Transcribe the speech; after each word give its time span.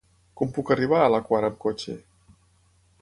Com 0.39 0.53
puc 0.55 0.71
arribar 0.75 1.01
a 1.01 1.11
la 1.15 1.19
Quar 1.27 1.43
amb 1.49 1.59
cotxe? 1.67 1.99